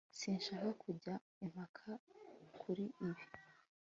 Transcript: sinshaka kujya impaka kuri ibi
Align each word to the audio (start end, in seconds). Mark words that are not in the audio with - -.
sinshaka 0.19 0.69
kujya 0.83 1.13
impaka 1.45 1.91
kuri 2.61 2.85
ibi 3.07 3.25